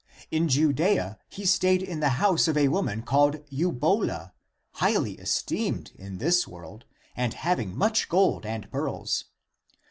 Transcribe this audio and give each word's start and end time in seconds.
In 0.31 0.49
Judea 0.49 1.19
he 1.29 1.45
stayed 1.45 1.83
in 1.83 1.99
the 1.99 2.09
house 2.17 2.47
of 2.47 2.57
a 2.57 2.69
woman 2.69 3.03
called 3.03 3.45
Eubola, 3.51 4.31
highly 4.71 5.19
es 5.19 5.43
teemed 5.43 5.91
in 5.95 6.17
this 6.17 6.47
world 6.47 6.85
and 7.15 7.35
having 7.35 7.77
much 7.77 8.09
gold 8.09 8.43
and 8.43 8.67
pearls. 8.71 9.25